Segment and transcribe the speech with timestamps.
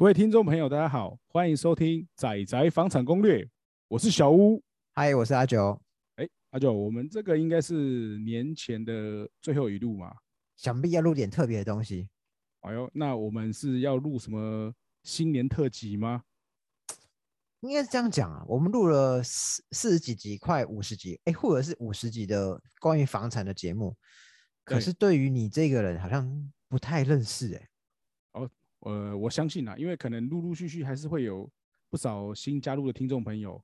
[0.00, 3.44] 各位听众朋友，大家好，欢迎收听《仔仔房产攻略》，
[3.86, 4.62] 我是小屋。
[4.94, 5.78] 嗨，我是阿九。
[6.16, 10.10] 哎，阿九，我们这个应该是年前的最后一路嘛？
[10.56, 12.08] 想必要录点特别的东西。
[12.60, 16.22] 哎呦，那我们是要录什么新年特辑吗？
[17.60, 23.94] 应该是这样讲啊，我们录了四四十几集，快五十集，哎，或者是五十集的关于房产的节目。
[24.64, 27.60] 可是对于你这个人，好像不太认识哎。
[27.60, 27.69] 哦，
[28.80, 31.50] 呃，我相信啊，因为可能陆陆续续还是会有
[31.90, 33.62] 不少新加入的听众朋友，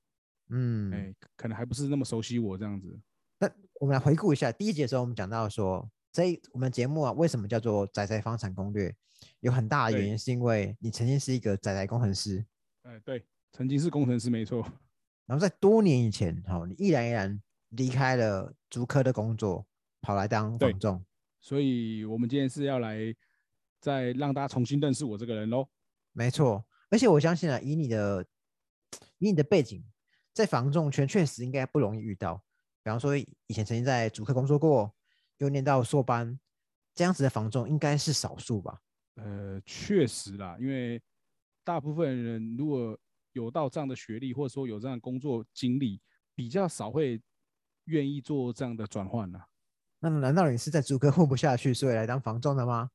[0.49, 2.99] 嗯，哎，可能还不是那么熟悉我这样子。
[3.39, 8.95] 那我们来回顾一下第一节的时候，我们讲到说，这我们节目啊，为什么叫做“仔仔房产攻略”？
[9.41, 12.45] 有很大的原因是因为你曾经是一个仔仔工程师。
[12.83, 14.61] 哎，对，曾经是工程师，没错。
[15.25, 19.65] 然后在多年以前，哈，你毅然毅然离开了竹科的工作，
[20.01, 21.03] 跑来当房仲。
[21.41, 23.15] 所以，我们今天是要来。
[23.87, 25.65] 再让大家重新认识我这个人喽。
[26.11, 28.27] 没错，而且我相信啊，以你的
[29.17, 29.81] 以你的背景，
[30.33, 32.43] 在房仲圈确实应该不容易遇到。
[32.83, 34.93] 比方说，以前曾经在主科工作过，
[35.37, 36.37] 又念到硕班，
[36.93, 38.81] 这样子的房仲应该是少数吧？
[39.15, 41.01] 呃，确实啦，因为
[41.63, 42.99] 大部分人如果
[43.31, 46.01] 有到这样的学历，或者说有这样的工作经历，
[46.35, 47.21] 比较少会
[47.85, 49.39] 愿意做这样的转换呢。
[49.99, 52.89] 那难道你是在主科混不下去，所以来当房仲的吗？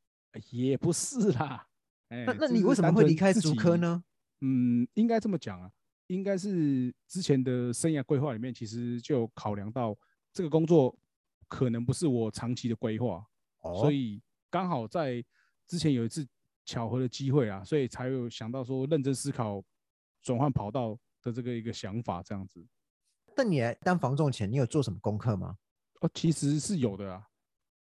[0.51, 1.67] 也不是啦，
[2.09, 4.03] 那那你为什么会离开主科呢？
[4.41, 5.71] 嗯，应该这么讲啊，
[6.07, 9.97] 应该是之前的生涯规划里面，其实就考量到
[10.33, 10.99] 这个工作
[11.49, 13.25] 可能不是我长期的规划，
[13.61, 15.25] 所以刚好在
[15.67, 16.27] 之前有一次
[16.65, 19.63] 巧合的机会啊，所以才有想到说认真思考
[20.23, 22.67] 转换跑道的这个一个想法这样子。
[23.37, 25.57] 那你来当房仲前，你有做什么功课吗？
[26.01, 27.29] 哦，其实是有的啊，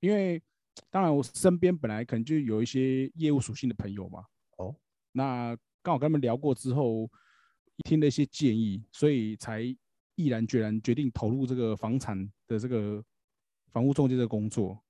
[0.00, 0.42] 因为。
[0.90, 4.24] 当然，我身边本来可能就有一些业务属性的朋友嘛。
[4.56, 4.74] 哦，
[5.12, 7.10] 那刚好跟他们聊过之后，
[7.84, 9.62] 听了一些建议，所以才
[10.14, 13.04] 毅然决然决定投入这个房产的这个
[13.72, 14.82] 房屋中介的工作。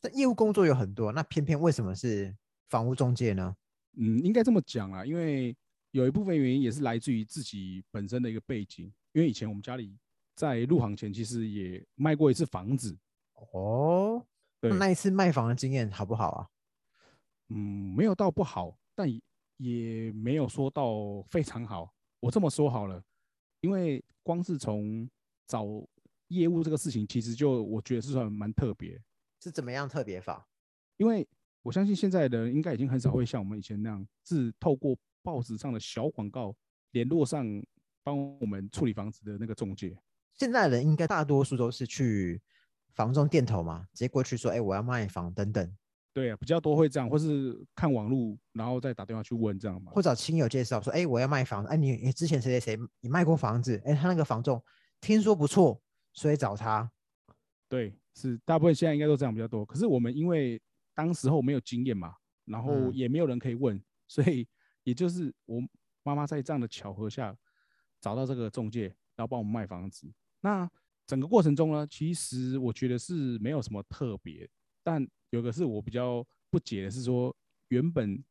[0.00, 2.34] 这业务工作有很多，那偏偏为什么是
[2.68, 3.54] 房屋中介呢？
[3.96, 5.56] 嗯，应该这么讲啊，因为
[5.90, 8.92] 有一部分原因也是来自于自己本身的一个背景。
[9.12, 9.96] 因为以前我们家里
[10.36, 12.96] 在入行前，其实也卖过一次房子。
[13.52, 14.24] 哦。
[14.60, 16.48] 那一次卖房的经验好不好啊？
[17.50, 19.08] 嗯，没有到不好，但
[19.56, 21.94] 也没有说到非常好。
[22.20, 23.02] 我这么说好了，
[23.60, 25.08] 因为光是从
[25.46, 25.64] 找
[26.28, 29.00] 业务这个事情，其实就我觉得是算蛮特别。
[29.40, 30.46] 是怎么样特别法？
[30.96, 31.26] 因为
[31.62, 36.54] 我相信现在的人应该已经很少会像我们以前那样，是透过报纸上的小广告
[36.90, 37.46] 联络上
[38.02, 39.96] 帮我们处理房子的那个中介。
[40.34, 42.42] 现在人应该大多数都是去。
[42.98, 45.76] 房中店头嘛，直接过去说，哎，我要卖房等等。
[46.12, 49.92] 对啊，比较多会这样，或是看网络，然后再打电话去问这样嘛。
[49.92, 54.60] 或找亲友介绍说，哎，我要卖房，哎，你你之前谁谁谁你卖过房子，哎，他那个房仲
[55.00, 55.80] 听说不错，
[56.12, 56.90] 所以找他。
[57.68, 59.64] 对，是大部分现在应该都这样比较多。
[59.64, 60.60] 可是我们因为
[60.92, 62.12] 当时候没有经验嘛，
[62.46, 64.48] 然后也没有人可以问，所以
[64.82, 65.62] 也就是我
[66.02, 67.32] 妈妈在这样的巧合下
[68.00, 70.12] 找到这个中介，然后帮我们卖房子。
[70.40, 70.68] 那
[71.08, 74.46] 整个过程中呢，其实我觉得是没有什么特别，
[74.84, 77.34] 但有个是我比较不解的是说，
[77.68, 78.22] 原本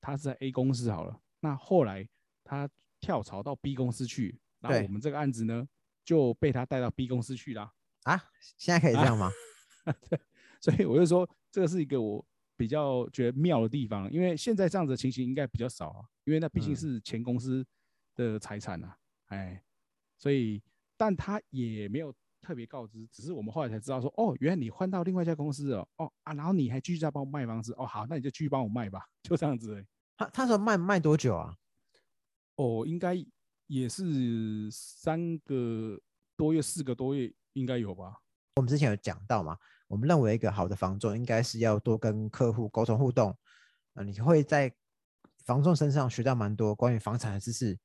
[0.00, 2.08] 他是在 A 公司好了，那后来
[2.44, 5.66] 他跳槽到 B 公司去，然后我们这个案子呢
[6.04, 7.72] 就被他带到 B 公司去啦
[8.04, 8.16] 啊？
[8.56, 9.28] 现在可以这样吗？
[10.62, 12.24] 所以我就说这个是一个我
[12.56, 17.66] 比较觉得妙的地方，因为现在这样子的情形应该比较少啊，因为那毕竟是前公司
[18.14, 18.96] 的财产啊，
[19.26, 19.60] 哎，
[20.16, 20.62] 所以。
[21.02, 29.84] 但他也没有特别告知，只是我们后来才知道说，哦，原来你换到另外一家公司了，哦啊，然后你还继续在帮我卖房子，哦，好，那你就继续帮我卖吧，就这样子。
[30.16, 31.56] 他他说卖卖多久啊？
[32.54, 33.16] 哦，应该
[33.66, 36.00] 也是三个
[36.36, 38.20] 多月、四个多月，应该有吧。
[38.54, 39.58] 我们之前有讲到嘛，
[39.88, 43.36] 我们认为一个好的房仲应该是要多跟客户沟通互动，
[43.94, 44.72] 啊，你会在
[45.44, 47.76] 房仲身上学到蛮多关于房产的知识，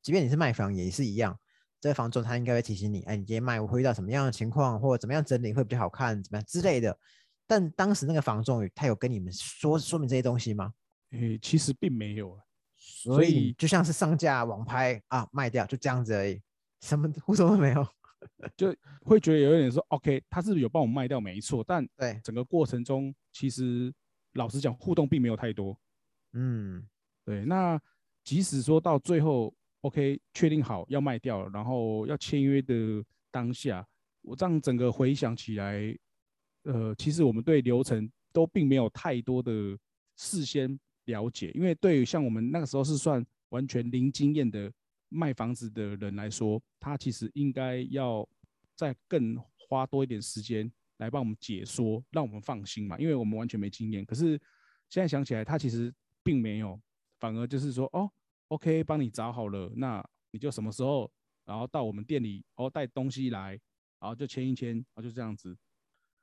[0.00, 1.38] 即便你是卖房也是一样。
[1.84, 6.98] 这个房仲他应该会提醒你，哎，你今天卖会遇到什么样的情况，或者怎么样整理会比较好看，怎么样之类的。
[7.46, 10.72] 但当时那个房仲他有跟你们说说明这些东西吗？
[11.10, 12.40] 诶，其实并没有，
[12.74, 16.40] 所以就像是上架网拍啊，卖掉就这样子而已，
[16.80, 17.86] 什么 互动都没有，
[18.56, 23.92] 就会觉得有点说，OK，他是有帮我卖掉没错，但 对整个过程中，其实
[24.32, 25.78] 老实讲，互动并没有太多。
[26.32, 26.82] 嗯，
[27.26, 27.78] 对，那
[28.24, 29.54] 即使说到最后。
[29.84, 33.86] OK，确定好要卖掉，然后要签约的当下，
[34.22, 35.94] 我这样整个回想起来，
[36.62, 39.78] 呃，其实我们对流程都并没有太多的
[40.16, 44.72] 事先了解，因为对于像我们那个时候是算完全零经验的
[45.10, 48.26] 卖房子的人来说，他其实应该要
[48.74, 49.36] 再更
[49.68, 54.02] 花多一点时间来帮我们解说，让我们放心嘛，因为我们完全没经验。
[54.02, 54.40] 可是
[54.88, 56.80] 现在想起来，他其实并没有，
[57.20, 58.10] 反而就是说，哦
[58.48, 61.10] ，OK，帮你找好了，那你就什么时候，
[61.44, 63.58] 然后到我们店里，哦，带东西来，
[64.00, 65.56] 然后就签一签，然后就这样子。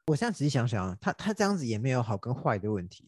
[0.07, 3.05] 我现在仔细想想，他他这样子也没有好跟坏的问题。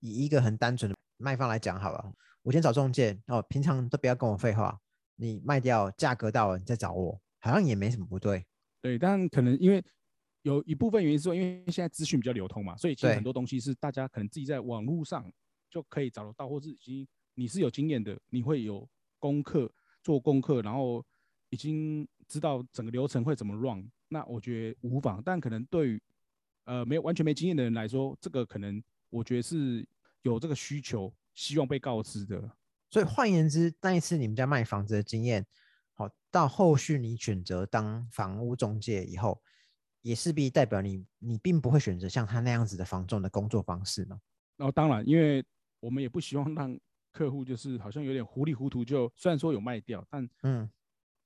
[0.00, 2.12] 以一个很单纯的卖方来讲，好了，
[2.42, 4.78] 我先找中介哦，平常都不要跟我废话，
[5.16, 8.44] 你卖掉价格到了你再找我，好像也没什么不对。
[8.82, 9.82] 对，但可能因为
[10.42, 15.32] 有一部分原因是说，因为现在资讯比较流通嘛，所以其实很多东西是大家可能自己在网络上
[15.70, 18.88] 就可以找得到，或是已经你是有经验的，你会有
[19.18, 19.72] 功课
[20.02, 21.04] 做功课，然后
[21.50, 25.22] 已经知道整个流程会怎么 run，那我觉得无妨。
[25.24, 26.02] 但可能对于
[26.64, 29.86] 呃没有完全没经验的人来说，这个可能我觉得是
[30.22, 32.50] 有这个需求，希望被告知的。
[32.90, 35.44] 所以换言之，那一次你们家卖房子的经验。
[35.94, 39.40] 好，到后续你选择当房屋中介以后，
[40.02, 44.20] 也势必代表你，你并不会选择像他那样子的房仲的工作方式呢。
[44.56, 45.44] 然后当然，因为
[45.80, 46.76] 我们也不希望让
[47.14, 50.68] 客户就是好像有点糊里糊涂就，虽然说有卖掉，但嗯，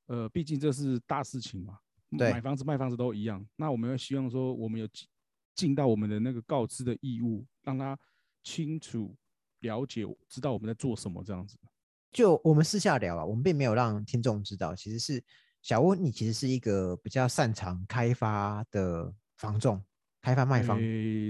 [0.06, 1.78] 呃，毕竟这是大事情嘛，
[2.10, 3.44] 买房子卖房子都一样。
[3.56, 4.86] 那我们要希望说，我们有
[5.54, 7.98] 尽到我们的那个告知的义务，让他
[8.44, 9.16] 清楚
[9.60, 11.56] 了解，知道我们在做什么这样子。
[12.12, 15.24] 就我们私下聊啊，我们并没有让听众知道，其实是
[15.62, 19.82] 小吴，你其实是一个比较擅长开发的房仲，
[20.20, 20.78] 开发卖方，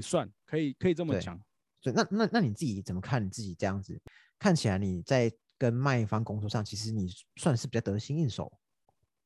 [0.02, 1.40] 算可以可以这么讲。
[1.80, 4.00] 对那那那你自己怎么看你自己这样子？
[4.38, 8.52] 看起来你在跟卖方工作上，其实你算是比较得心应手。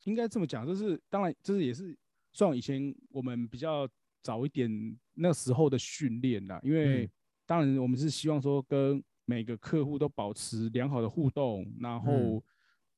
[0.04, 1.96] 应该这么讲，就是当然，就是也是
[2.32, 3.88] 算以前我们比较
[4.22, 6.60] 早一点那时候的训练啦。
[6.62, 7.10] 因为
[7.46, 9.02] 当然我们是希望说跟。
[9.24, 12.42] 每个客户都保持良好的互动，然后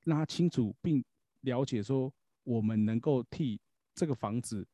[0.04, 1.04] 让他清楚并
[1.42, 2.12] 了解说
[2.44, 3.60] 我们能够替
[3.94, 4.66] 这个房子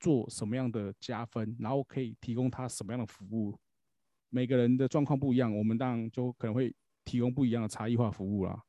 [0.00, 3.56] 做什么样的加分，然后可以提供他什么样的服务。
[4.36, 8.62] 每个人的状况不一样，我们当然就可能会提供不一样的差异化服务啦。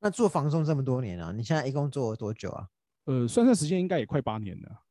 [0.00, 2.68] 那做房仲这么多年了，你现在一共做了多久啊？
[3.06, 4.82] 呃，算算时间应该也快八年了。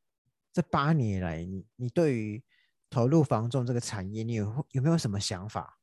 [0.52, 2.44] 这八年来，你你对于
[2.90, 5.78] 投入房仲这个产业，你有有没有什么想法？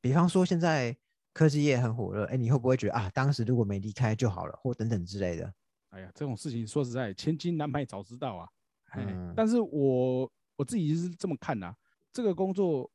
[0.00, 0.96] 比方说，现在
[1.34, 5.52] 科技业很火热，哎，你会不会觉得啊，当时如果没离开就好了，或等等之类的？
[5.90, 8.48] 哎呀，这种事情说实在，千金难买早知道啊。
[8.92, 9.04] 哎，
[9.36, 11.74] 但是我我自己是这么看呐，
[12.10, 12.90] 这个工作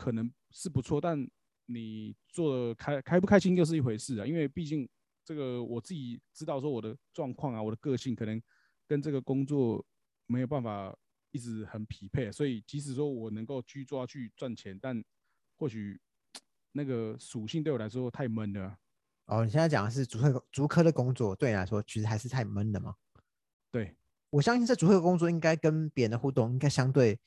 [0.00, 1.28] 可能是不错，但
[1.66, 4.26] 你做开开不开心又是一回事啊。
[4.26, 4.88] 因为毕竟
[5.24, 8.40] 这个我自己知道，说我的状况啊，我的个性可能
[8.86, 9.84] 跟这个工作
[10.26, 10.96] 没有办法
[11.32, 15.04] 一直很匹配，所以即使说我能够去抓去赚钱，但
[15.56, 16.00] 或许。
[16.72, 18.78] 那个属性对我来说太闷了。
[19.26, 22.94] 哦，你现在讲的是足科足科的工作，对你来说其实还是太闷了吗？
[23.72, 23.96] 对，
[24.30, 27.18] 我相信这足科工作应该跟别人的互动，应该相对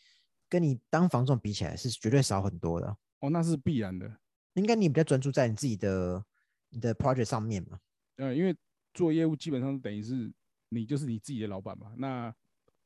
[0.54, 2.96] 跟你当房仲比起来是绝对少很多的。
[3.22, 4.20] 哦，那是必然的。
[4.54, 6.24] 应该你比较专注在你自己的
[6.70, 7.80] 你的 project 上面嘛？
[8.18, 8.56] 呃，因为
[8.94, 10.32] 做业务基本上等于是
[10.70, 11.92] 你就是你自己的老板嘛。
[11.98, 12.32] 那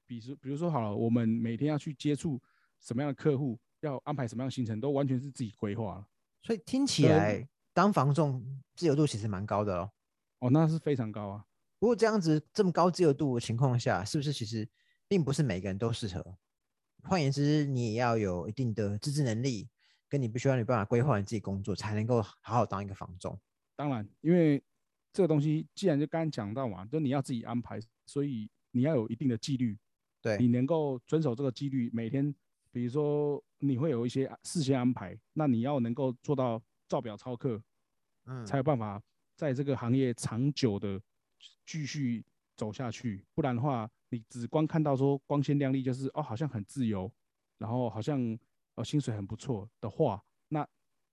[0.05, 2.41] 比如比如说好了，我们每天要去接触
[2.79, 6.07] 什么样的客户，要安排什么样的行程，都完全是自己规划了。
[6.43, 8.41] 所以听起来当房仲
[8.77, 9.91] 自由度其实蛮高的哦。
[10.39, 11.43] 哦，那是非常高啊。
[11.79, 14.65] 不过这样子这么高自由度的情况下，是不是其实
[15.05, 16.37] 并不是每个人都适合？
[17.03, 19.67] 换言之，你也要有一定的自制能力，
[20.09, 23.39] 跟你必须要有办法规划你自己工作，才能够好好当一个房仲。
[23.75, 24.63] 当然，因为
[25.13, 29.77] 这个东西既然就刚刚讲到嘛，就你要自己安排，所以你要有一定的纪律。
[30.21, 32.33] 对，你能够遵守这个纪律，每天。
[32.69, 37.59] 比如说，你会有一些事先安排，那你要能够做到照表操课，
[38.25, 39.01] 嗯，才有办法
[39.35, 41.01] 在这个行业长久的
[41.65, 42.23] 继续
[42.55, 43.25] 走下去。
[43.33, 47.11] 不然的话，你只光看到说光鲜亮丽，就是哦，好像很自由，
[47.57, 48.37] 然后好像
[48.75, 50.67] 哦薪水很不错的话，那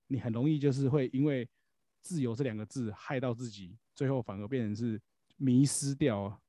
[0.06, 1.48] 你很容易就是会因为
[2.02, 5.00] 自由这两个字害到自己，最后反而变成是
[5.36, 6.40] 迷失掉，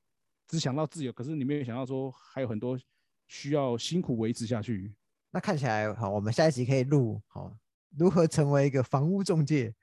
[0.48, 2.80] 只想到自由，可是你没有想到说还有很多
[3.28, 4.94] 需要辛苦维持下去。
[5.32, 7.58] 那看起来好，我们下一集可以录好
[7.98, 9.74] 如何成为一个房屋中介，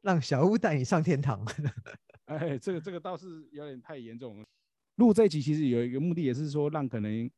[0.00, 1.44] 让小屋带你上天堂。
[2.26, 4.46] 哎，这个这个倒是有点太严重了。
[4.98, 7.30] 录这一集其实有一个目的，也是说让可能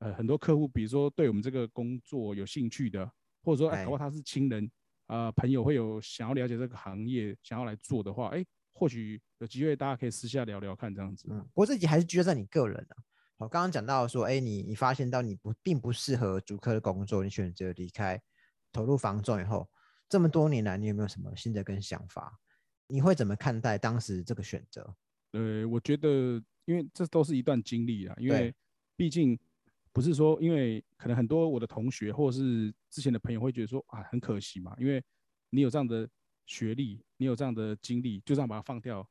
[0.00, 3.08] 呃很多客户，比如说对我们这个工作有兴趣的，
[3.42, 4.68] 或者说哎，如果他是亲人
[5.06, 11.28] 啊朋友会有想要了解这个行业，想要来做的话，哎，或许有机会大家可以私下聊聊看这样子。
[11.30, 12.96] 嗯，不过这集还是聚焦在你个人啊。
[13.38, 18.20] 好，刚刚讲到说，哎，你你发现到你不并不适合主科的工作，你选择离开，
[18.72, 19.68] 投入房仲以后，
[20.08, 22.40] 这么多年来，你有没有什么心得跟想法？
[22.88, 24.94] 你会怎么看待当时这个选择？
[25.34, 28.54] 呃，我觉得，因为这都是一段经历啊，因为
[28.96, 29.36] 毕竟
[29.92, 35.02] 不是说，因为可能很多我的同学或者是之前的朋友会觉得说啊，很可惜嘛，因为
[35.50, 36.08] 你有这样的
[36.46, 39.04] 学历，你有这样的经历，就这样把它放掉。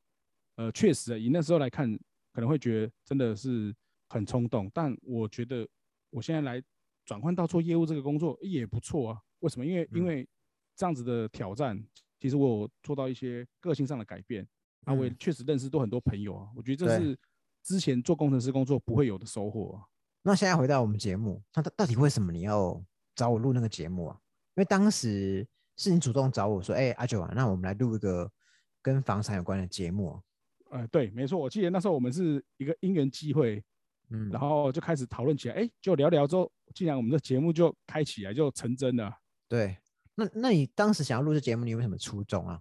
[0.55, 1.91] 呃，确实啊，以那时候来看，
[2.31, 3.75] 可能会觉得真的是
[4.07, 5.67] 很冲动，但我觉得
[6.09, 6.63] 我现在来
[7.05, 9.19] 转换到做业务这个工作也不错啊。
[9.39, 9.65] 为什么？
[9.65, 10.29] 因为因嗯为
[10.75, 11.85] 这样子的挑战，
[12.17, 14.47] 其实我有做到一些个性上的改变。
[14.85, 17.17] 啊，我也嗯确实认识多很多朋友啊，我觉得这是
[17.63, 19.83] 之前做工程师工作不会有的收获啊。
[20.21, 22.81] 那现在回到我们节目，那到到底为什么你要
[23.15, 24.17] 找我录那个节目啊？
[24.55, 25.45] 因为当时
[25.77, 28.31] 是你主动找我说，哎、阿九啊，那我们来录一个
[28.81, 30.21] 跟房产有关的节目、啊。
[30.71, 33.63] 呃，对，没错，我记得那时候我们是一个因缘机会，
[34.09, 39.11] 嗯，然后就开始讨论起来，哎，就聊聊之后，竟然我们的节目就开起来，就成真了。
[39.47, 39.77] 对，
[40.15, 42.59] 那那你当时想要录这节目，你有什么初衷啊？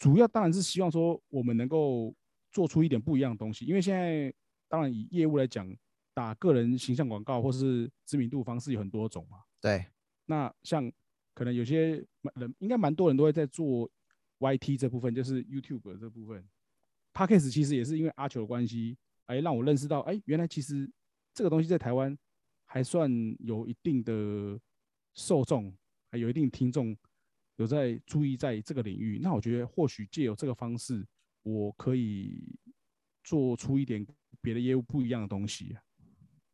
[0.00, 2.12] 主要当然是希望说我们能够
[2.50, 4.32] 做出一点不一样的东西，因为现在
[4.66, 5.70] 当然以业务来讲，
[6.14, 9.42] 打个人形象广告或是知名度方式有很多种嘛。
[9.60, 9.84] 对，
[10.24, 10.90] 那像
[11.34, 12.02] 可能有些
[12.34, 13.90] 人，应该蛮多人都会在做
[14.38, 16.42] YT 这部分，就是 YouTube 这部分。
[17.12, 20.90] Podcast 其实也是因为阿球的关系，哎，让我认识到，哎，原来其实
[21.34, 22.16] 这个东西在台湾
[22.64, 24.58] 还算有一定的
[25.12, 25.70] 受众，
[26.10, 26.96] 还有一定听众
[27.60, 29.20] 有在注意在这个领域。
[29.22, 31.06] 那我觉得或许借由这个方式，
[31.42, 32.58] 我可以
[33.22, 34.06] 做出一点
[34.40, 35.76] 别的业务不一样的东西。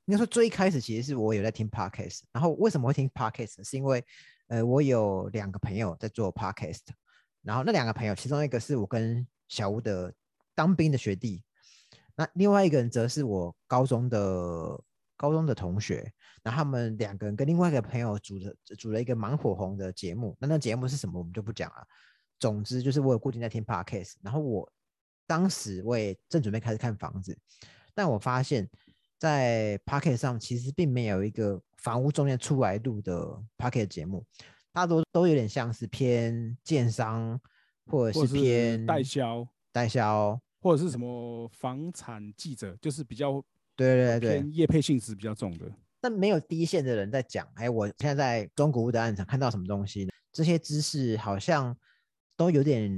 [0.06, 3.68] 应该说最开始其实是我有在听 podcast，然后为什么会听 podcast？
[3.68, 4.04] 是因为
[4.48, 6.82] 呃我有两个朋友在做 podcast，
[7.42, 10.12] 然后那两个朋友其中一个是我跟小吴的
[10.54, 11.42] 当兵的学弟，
[12.16, 14.80] 那另外一个人则是我高中的
[15.16, 21.86] 高中的同学，然后他们两个人跟另外一个朋友组的组了一个蛮火红的节目，那那节目是什么我们就不讲了。
[22.38, 24.70] 总之就是我有固定在听 podcast，然后我
[25.26, 27.36] 当时我也正准备开始看房子，
[27.94, 28.68] 但我发现，
[29.18, 34.22] 在 Pocket 上其实并没有一个房屋中介出来录的 Pocket 节目，
[34.70, 37.40] 大多都有点像是偏建商
[37.86, 43.42] 或者是偏代销，代销，或者是什么房产记者，就是比较
[43.76, 45.70] 对对对业配性质比较重的。
[46.00, 51.76] 但没有第一线的人在讲，哎，我现在在中古屋的案场看到什么东西，这些知识好像
[52.36, 52.90] 都有点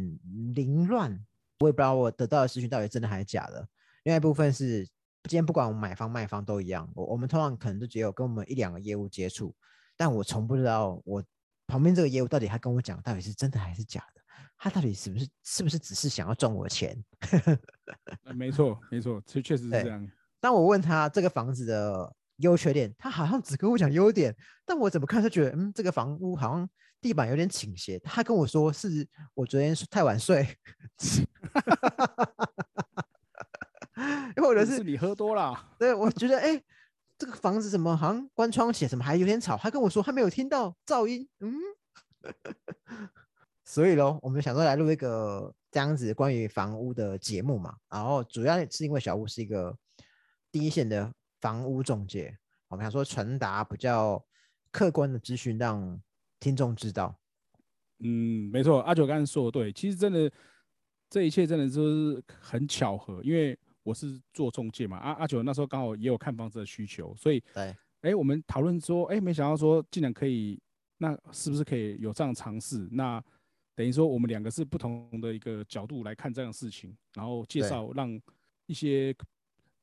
[0.55, 1.13] 凌乱，
[1.61, 3.67] 我也不知道我得到的资讯到底真的还是假的。
[4.05, 4.85] 另外一部分是，
[5.25, 9.55] 今天不管我们买方卖方都一样，我我们通常可能就只有跟我们一两个业务接触，
[9.97, 11.25] 但我从不知道我
[11.67, 14.21] 旁边这个业务到底他跟我讲到底是真的还是假的，
[14.59, 17.03] 他到底是不是是不是只是想要赚我的钱？
[18.25, 20.11] 呃没错，没错，确确实是对这样。
[20.41, 26.69] 当我问他这个房子的优缺点，他好像只跟我讲优点，但我怎么看就觉得，嗯，这个房屋好像
[27.01, 27.99] 地板有点倾斜。
[27.99, 30.47] 他跟我说是我昨天太晚睡，
[34.37, 36.63] 或者是是你喝多了，对我觉得，哎、
[37.19, 39.57] 这个房子怎么好像关窗写什么还有点吵？
[39.57, 41.55] 他跟我说他没有听到噪音，嗯。
[43.65, 49.77] 所以喽，我们想说来录一个这样子关于房屋的节目嘛，然后主要是因为小屋是一个
[50.59, 51.09] 第一线的
[51.41, 52.37] 房屋中介，
[52.67, 54.21] 我们想说传达比较
[54.73, 56.03] 客观的资讯，让
[56.41, 57.17] 听众知道。
[58.01, 60.29] 嗯，没错，阿九刚才说的对，其实真的
[61.09, 70.61] 这一切真的就是很巧合，因为我是做中介嘛，阿阿九那时候刚好也有看房子的需求，所以对，哎，我们讨论说，哎，没想到说竟然可以，
[70.97, 72.89] 那是不是可以有这样尝试？
[72.91, 73.23] 那
[73.77, 78.21] 等于说我们两个是不同的一个角度来看这样的事情，然后介绍让
[78.67, 79.15] 一些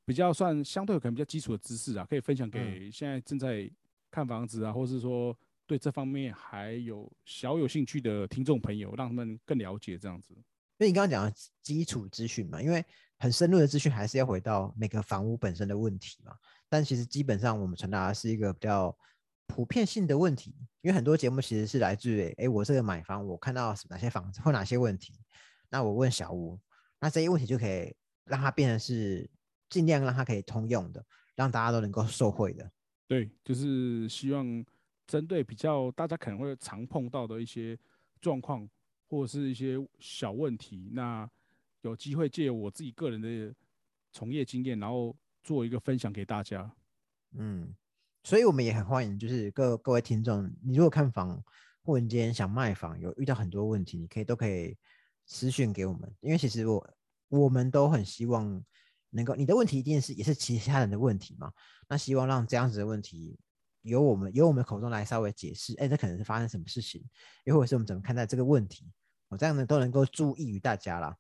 [0.06, 3.70] 比较算相对可能比较基础的知识啊，可以分享嗯给现在正在
[4.12, 5.36] 看房子啊，或是说
[5.66, 10.34] 对这方面还有小有兴趣的听众朋友，让他们更了解这样子。
[10.34, 12.84] 因为你刚刚讲的基础资讯嘛，因为
[13.18, 16.34] 很深入的资讯还是要回到每个房屋本身的问题嘛。
[16.70, 18.96] 但其实基本上我们传达的是一个比较
[19.48, 25.14] 普遍性的问题，因为很多节目其实是来自于，哎，我这个买房，我看到什哪些房子或哪些问题，
[25.70, 26.60] 那我问小吴，
[27.00, 27.96] 那这些问题就可以
[28.26, 29.30] 让它变成是
[29.70, 31.06] 尽量让它可以通用的，
[31.36, 32.72] 让大家都能够受惠的。
[33.08, 34.66] 对，就是希望
[35.06, 37.78] 针对比较大家可能会常碰到的一些
[38.20, 38.68] 状况，
[39.08, 41.30] 或者是一些小问题，那
[41.82, 43.54] 有机会借我自己个人的
[44.12, 46.74] 从业经验，然后做一个分享给大家。
[47.38, 47.76] 嗯，
[48.24, 51.44] 所以我们也很欢迎，就是各各位听众，你如果看房，
[51.84, 54.76] 或者你今天想卖房，有遇到很多问题，你可以都可以
[55.28, 56.90] 私讯给我们，因为其实我
[57.28, 58.64] 我们都很希望
[59.16, 61.52] 能够，你的问题一定是也是其他人的问题嘛，
[61.88, 63.38] 那希望让这样子的问题
[63.82, 67.04] 由我们由我们口中来稍微解释，哎，这可能是发生什么事情，
[67.46, 68.92] 又或者是我们怎么看待这个问题，
[69.30, 71.16] 我这样呢都能够注意于大家啦。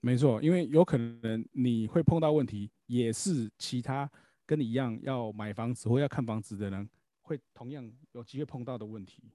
[0.00, 4.10] 没错，因为有可能你会碰到问题，也是其他
[4.44, 6.88] 跟你一样要买房子或要看房子的人
[7.22, 9.32] 会同样有机会碰到的问题。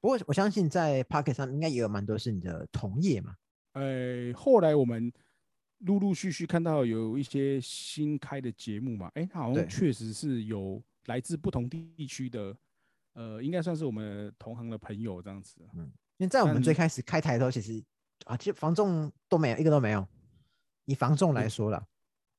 [0.00, 3.36] 不过我相信在 Pocket 上应该也有蛮多是你的同业嘛。
[3.74, 5.12] 呃，后来我们
[5.80, 12.56] 陆陆续续看到有一些新开的节目嘛，哎，好像确实是有来自不同地区的，
[13.14, 15.60] 呃，应该算是我们同行的朋友这样子。
[15.74, 15.84] 嗯，
[16.18, 17.82] 因为在我们最开始开台的时候，其实
[18.26, 20.06] 啊，其实房仲都没有一个都没有。
[20.84, 21.86] 以房仲来说了，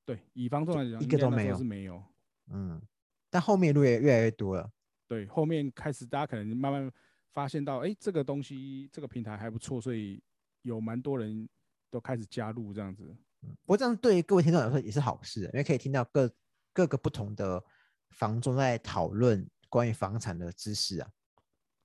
[0.06, 2.04] 对，以房仲来讲，一个都没有是没有。
[2.52, 2.82] 嗯，
[3.30, 4.70] 但后面路也越来越多了。
[5.08, 6.92] 对，后面开始大家可能慢慢
[7.32, 10.22] 发现到，哎，这个东西这个平台还不错，所以
[10.62, 11.48] 有蛮多人
[11.90, 13.16] 都开始加入这样子。
[13.42, 16.32] 不过这样对各位听众来说也是好事，因为可以听到各
[16.74, 17.64] 各个不同的
[18.10, 21.10] 房中在讨论关于房产的知识啊。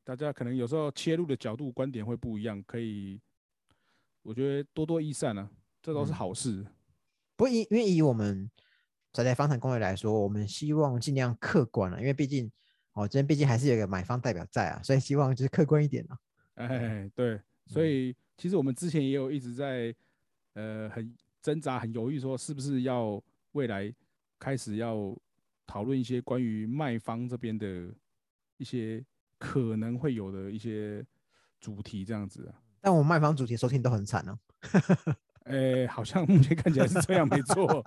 [0.04, 3.20] 大家可能有时候切入的角度、观点会不一样，可以，
[4.22, 5.50] 我觉得多多益善啊。
[5.82, 6.66] 这都是好事，
[7.36, 8.50] 不以因为以我们
[9.12, 12.50] 宅在房产公会来说，我们希望尽量客观了，因为毕竟
[12.94, 16.18] 哦，今天毕竟还是有个买方代表在啊，所以希望就是客观一点啊。
[16.54, 19.94] 哎，对，所以其实我们之前也有一直在
[20.54, 21.14] 呃很
[21.46, 23.22] 挣扎、很犹豫，说是不是要
[23.52, 23.94] 未来
[24.36, 25.16] 开始要
[25.64, 27.94] 讨论一些关于卖方这边的
[28.56, 29.04] 一些
[29.38, 31.06] 可能会有的一些
[31.60, 32.60] 主题这样子啊。
[32.80, 34.36] 但我们卖方主题收听都很惨哦。
[35.44, 37.80] 哎，好像目前看起来是这样，没错。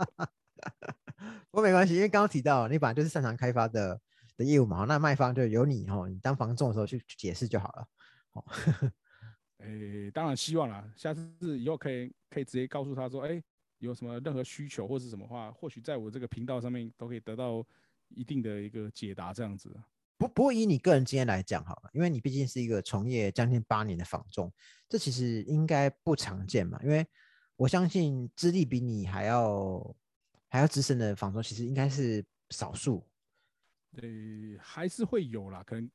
[1.52, 4.00] 不过没关系，因为刚刚提到你本来就是擅长开发的
[4.38, 7.86] 的业务嘛，那卖方就由你哦，你当房仲的时候去解释就好了。
[10.14, 13.44] 当然希望啦，下次以后可以可以直接告诉他说，哎，
[13.80, 17.66] 有什么任何需求或是什么话，或许在我这个频道上面都可以得到
[18.10, 19.76] 一定的一个解答，这样子。
[20.18, 24.54] 不不过以你个人经验来讲好了，因为你毕竟是一个从业将近八年的房仲，
[24.88, 27.06] 这其实应该不常见嘛，因为。
[27.60, 29.94] 我相信资历比你还要
[30.48, 33.06] 还要资深的房东，其实应该是少数。
[33.92, 35.92] 对，还是会有啦，可能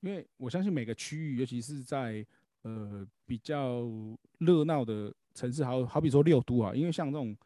[0.00, 2.26] 因为我相信每个区域，尤其是在
[2.64, 3.88] 呃比较
[4.40, 7.36] 热闹的城市，好好比说六都啊，因为像这种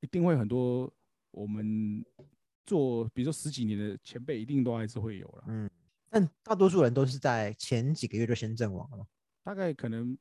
[0.00, 0.92] 一定会很多
[1.30, 2.04] 我们
[2.64, 5.44] 做，比如说十几年的前辈，一定都还是会有了。
[5.48, 5.70] 嗯，
[6.08, 9.06] 但大多数人都是在前几个月就先阵亡了，
[9.42, 10.16] 大概可能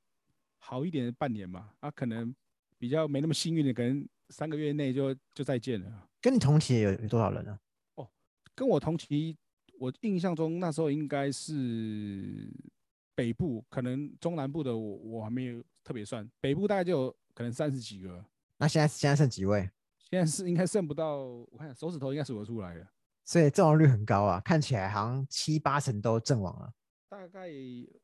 [0.60, 2.36] 好一点半年吧，啊，可能。
[2.80, 6.10] 比较没那么幸运的，可能三个月内就就再见了。
[6.20, 7.58] 跟你同期有有多少人呢？
[7.96, 8.06] 哦，
[8.54, 9.38] 跟我同期，
[9.80, 12.52] 我印象中那时候应该是
[13.16, 18.24] 北部，可能中南部的我我还没有特别算，北部大概就有可能三十几个。
[18.58, 19.70] 那现在现在剩几位？
[19.98, 22.88] 现在是应该剩不到，我看手指头应该数得出来了。
[23.26, 26.74] 所以阵亡率很高啊，看起来好像七八成都阵亡了。
[27.10, 27.50] 大概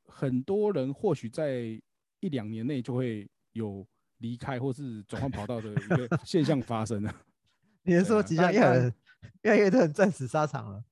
[0.06, 1.82] 很多人或许在
[2.20, 3.88] 一两年内就会有。
[4.20, 7.16] 离开或是转换跑道的一个 现象发生了。
[7.84, 8.94] 你是说即将越来
[9.44, 10.84] 越来越多人战死沙场了？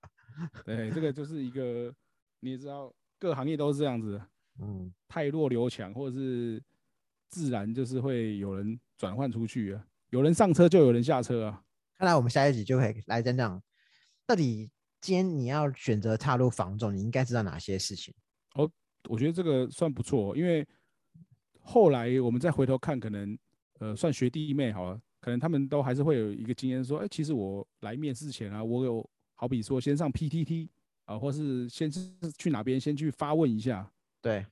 [0.63, 1.93] 对，这个就是一个
[2.39, 4.21] 你也知道，各行业都是这样子。
[4.59, 6.61] 嗯，太弱留强，或者是
[7.29, 11.63] 自然就是会有人转换出去啊，有人上车就有人下车啊。
[11.97, 13.61] 看来我们下一集就可以来讲讲，
[14.25, 14.69] 到底
[15.01, 18.13] 今天你要选择踏入房仲，你应该知道哪些事情？
[18.55, 18.69] 哦，
[19.09, 20.67] 我觉得这个算不错，因为。
[21.69, 23.37] 后来我们再回头看，可能
[23.79, 30.69] 呃算学弟妹好了，可能他们都还是会有一个经验，说，哎，其实我来面试前啊，我有好比说先上 PTT
[31.07, 32.01] 啊，或是先是
[32.37, 33.89] 去哪边先去发问一下，
[34.21, 34.45] 对，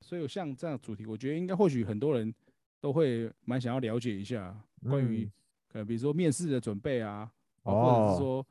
[0.00, 2.34] 所以像这样主题，我觉得应该或许很多人
[2.80, 5.30] 都会蛮想要了解一下关于
[5.72, 7.30] 呃比如说面试的准备啊，
[7.62, 8.44] 或者是说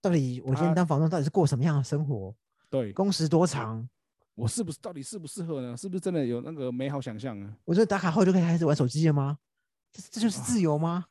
[0.00, 2.34] 到底我今天当房东到底是过什么样的生活，
[2.70, 3.88] 对，工时多长。
[4.34, 5.76] 我是不是到底适不适合呢？
[5.76, 7.56] 是不是真的有那个美好想象啊？
[7.64, 9.36] 我觉得打卡后就可以开始玩手机了吗？
[9.90, 11.06] 这这就是自由吗？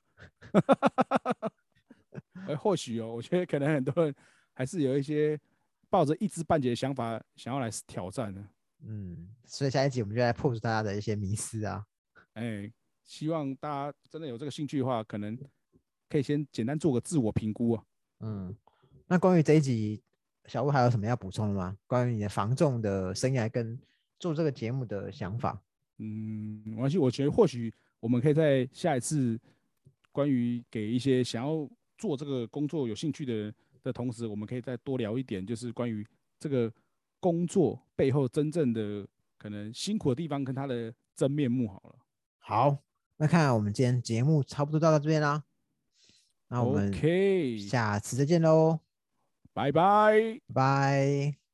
[2.47, 4.15] 哎，或许哦，我觉得可能很多人
[4.57, 5.39] 还是有一些
[5.87, 8.43] 抱着一知半解的想法，想要来挑战的。
[8.79, 11.85] 嗯，所以下一集我们就来破除大家的一些迷思啊。
[12.33, 12.71] 哎，
[13.03, 15.37] 希望大家真的有这个兴趣的话，可能
[16.09, 17.83] 可以先简单做个自我评估啊。
[18.21, 18.55] 嗯，
[19.05, 20.01] 那关于这一集。
[20.47, 21.77] 小吴还有什么要补充的吗？
[21.87, 23.77] 关于你的防重的生涯跟
[24.17, 25.61] 做这个节目的想法？
[25.97, 29.37] 嗯，没关系，我觉得或许我们可以在下一次
[30.09, 36.05] 关于给一些想要做这个工作有兴趣的的同时，我们可以再多聊一点，就是关于
[36.39, 36.71] 这个
[37.19, 41.67] 工作背后真正的可能辛苦的地方跟它的真面目。
[41.67, 41.95] 好了，
[42.39, 42.77] 好，
[43.17, 45.43] 那看我们今天节目差不多到到这边啦，
[46.49, 46.93] 那我们
[47.59, 48.79] 下次再见喽。
[49.53, 50.39] 拜拜。
[50.53, 51.46] 拜。